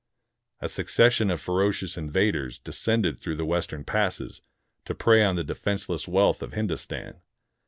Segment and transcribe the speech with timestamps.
[0.61, 4.41] A succession of ferocious invaders descended through the western passes,
[4.85, 7.21] to prey on the defenseless wealth of Hindostan.